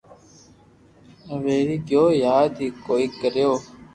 ويوي 1.43 1.75
گيو 1.87 2.05
ياد 2.25 2.51
ھي 2.61 2.67
ڪوئي 2.85 3.05
ڪريو 3.19 3.51